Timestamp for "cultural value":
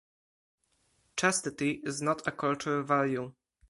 2.31-3.35